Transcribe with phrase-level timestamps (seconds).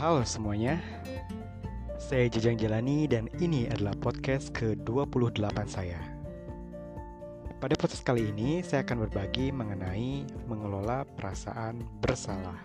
[0.00, 0.80] Halo semuanya,
[2.00, 6.00] saya Jejang Jalani dan ini adalah podcast ke-28 saya.
[7.60, 12.56] Pada podcast kali ini, saya akan berbagi mengenai mengelola perasaan bersalah.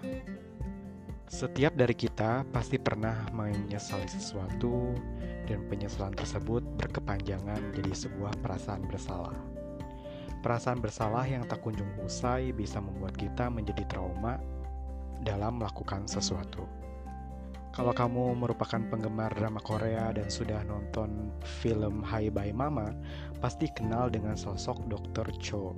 [1.27, 4.95] Setiap dari kita pasti pernah menyesali sesuatu
[5.43, 9.35] dan penyesalan tersebut berkepanjangan jadi sebuah perasaan bersalah.
[10.39, 14.39] Perasaan bersalah yang tak kunjung usai bisa membuat kita menjadi trauma
[15.19, 16.84] dalam melakukan sesuatu.
[17.75, 22.95] Kalau kamu merupakan penggemar drama Korea dan sudah nonton film Hai Bye Mama,
[23.43, 25.27] pasti kenal dengan sosok Dr.
[25.43, 25.75] Cho.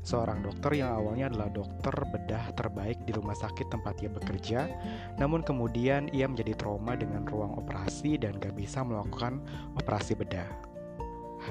[0.00, 4.60] Seorang dokter yang awalnya adalah dokter bedah terbaik di rumah sakit tempat ia bekerja,
[5.20, 9.44] namun kemudian ia menjadi trauma dengan ruang operasi dan gak bisa melakukan
[9.76, 10.48] operasi bedah.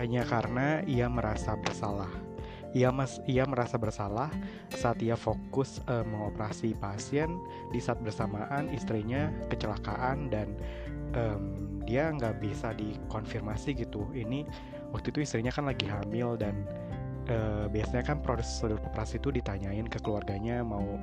[0.01, 2.24] Hanya karena ia merasa bersalah
[2.75, 4.27] ia mas ia merasa bersalah
[4.75, 7.39] saat ia fokus uh, mengoperasi pasien
[7.71, 10.59] di saat bersamaan istrinya kecelakaan dan
[11.15, 14.03] um, dia nggak bisa dikonfirmasi gitu.
[14.11, 14.43] Ini
[14.91, 16.67] waktu itu istrinya kan lagi hamil dan
[17.31, 20.99] uh, biasanya kan proses operasi itu ditanyain ke keluarganya mau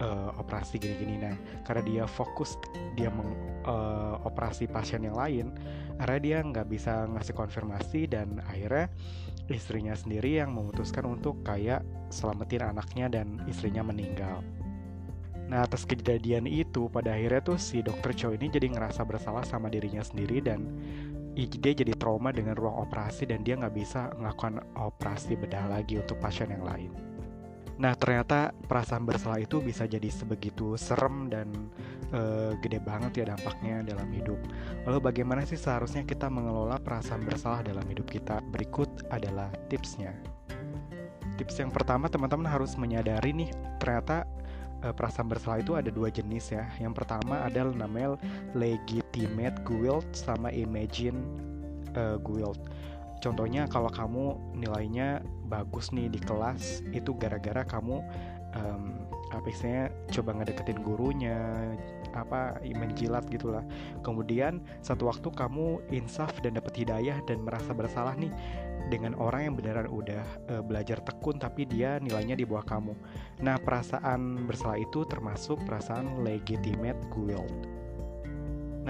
[0.00, 2.56] uh, operasi gini-gini nah karena dia fokus
[2.96, 5.52] dia mengoperasi uh, pasien yang lain
[6.00, 8.88] akhirnya dia nggak bisa ngasih konfirmasi dan akhirnya
[9.50, 14.46] istrinya sendiri yang memutuskan untuk kayak selamatin anaknya dan istrinya meninggal.
[15.50, 19.66] Nah atas kejadian itu pada akhirnya tuh si dokter Cho ini jadi ngerasa bersalah sama
[19.66, 20.70] dirinya sendiri dan
[21.34, 26.22] dia jadi trauma dengan ruang operasi dan dia nggak bisa melakukan operasi bedah lagi untuk
[26.22, 27.09] pasien yang lain.
[27.80, 31.48] Nah ternyata perasaan bersalah itu bisa jadi sebegitu serem dan
[32.12, 34.36] uh, gede banget ya dampaknya dalam hidup.
[34.84, 38.44] Lalu bagaimana sih seharusnya kita mengelola perasaan bersalah dalam hidup kita?
[38.52, 40.12] Berikut adalah tipsnya.
[41.40, 43.48] Tips yang pertama teman-teman harus menyadari nih
[43.80, 44.28] ternyata
[44.84, 46.68] uh, perasaan bersalah itu ada dua jenis ya.
[46.76, 48.20] Yang pertama adalah namanya
[48.52, 51.16] legitimate guilt sama imagine
[51.96, 52.60] uh, guilt.
[53.20, 58.00] Contohnya kalau kamu nilainya bagus nih di kelas itu gara-gara kamu
[58.56, 61.38] um, apa istilahnya coba ngedeketin gurunya
[62.10, 63.62] apa menjilat gitulah.
[64.02, 68.32] Kemudian satu waktu kamu insaf dan dapat hidayah dan merasa bersalah nih
[68.90, 72.94] dengan orang yang beneran udah uh, belajar tekun tapi dia nilainya di bawah kamu.
[73.46, 77.80] Nah perasaan bersalah itu termasuk perasaan legitimate guilt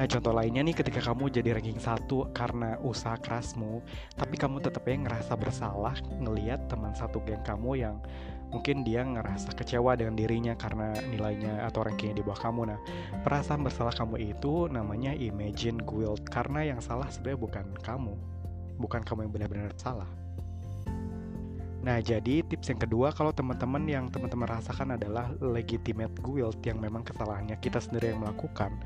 [0.00, 3.84] Nah contoh lainnya nih ketika kamu jadi ranking satu karena usaha kerasmu
[4.16, 8.00] Tapi kamu tetap ya ngerasa bersalah ngeliat teman satu geng kamu yang
[8.48, 12.72] mungkin dia ngerasa kecewa dengan dirinya karena nilainya atau rankingnya di bawah kamu.
[12.72, 12.80] Nah
[13.20, 18.16] perasaan bersalah kamu itu namanya imagine guilt Karena yang salah sebenarnya bukan kamu
[18.80, 20.08] Bukan kamu yang benar-benar salah
[21.80, 27.00] Nah, jadi tips yang kedua kalau teman-teman yang teman-teman rasakan adalah legitimate guilt yang memang
[27.00, 28.76] kesalahannya kita sendiri yang melakukan,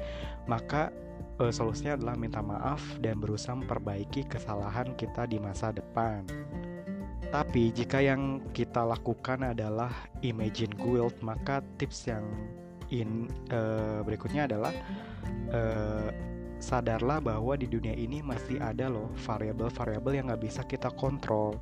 [0.46, 0.94] maka
[1.42, 6.22] uh, solusinya adalah minta maaf dan berusaha memperbaiki kesalahan kita di masa depan.
[7.34, 9.90] Tapi jika yang kita lakukan adalah
[10.22, 12.22] imagine guilt, maka tips yang
[12.94, 14.70] in uh, berikutnya adalah
[15.50, 16.14] uh,
[16.62, 21.58] sadarlah bahwa di dunia ini masih ada loh variabel-variabel yang nggak bisa kita kontrol.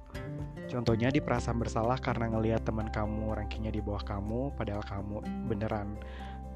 [0.72, 6.00] Contohnya di perasaan bersalah karena ngelihat teman kamu rankingnya di bawah kamu, padahal kamu beneran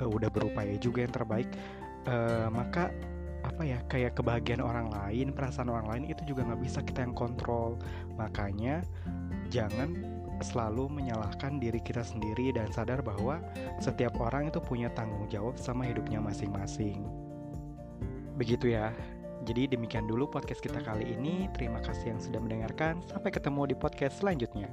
[0.00, 1.52] uh, udah berupaya juga yang terbaik,
[2.08, 2.88] uh, maka
[3.44, 7.12] apa ya kayak kebahagiaan orang lain, perasaan orang lain itu juga nggak bisa kita yang
[7.12, 7.76] kontrol.
[8.16, 8.80] Makanya
[9.52, 9.92] jangan
[10.40, 13.40] selalu menyalahkan diri kita sendiri dan sadar bahwa
[13.84, 17.04] setiap orang itu punya tanggung jawab sama hidupnya masing-masing.
[18.36, 18.96] Begitu ya.
[19.46, 21.46] Jadi demikian dulu podcast kita kali ini.
[21.54, 22.98] Terima kasih yang sudah mendengarkan.
[23.06, 24.66] Sampai ketemu di podcast selanjutnya.